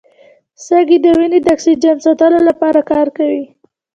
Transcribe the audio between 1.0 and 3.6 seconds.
د وینې د اکسیجن ساتلو لپاره کار کوي.